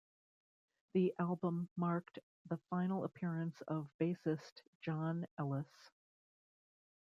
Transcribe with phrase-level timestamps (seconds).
[0.95, 2.17] The album marked
[2.49, 5.91] the final appearance of bassist Jon Ellis.